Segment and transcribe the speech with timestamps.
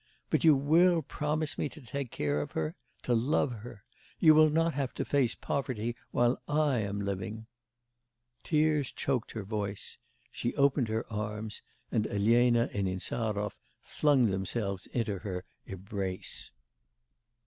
[0.31, 3.83] But you will promise me to take care of her to love her.
[4.17, 7.45] You will not have to face poverty while I am living!'
[8.43, 9.99] Tears choked her voice.
[10.31, 11.61] She opened her arms,
[11.91, 16.49] and Elena and Insarov flung themselves into her embrace.